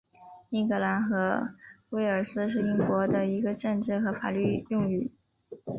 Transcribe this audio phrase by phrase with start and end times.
[0.49, 1.53] 英格兰和
[1.91, 5.11] 威尔斯是英国的一个政治和法律用语。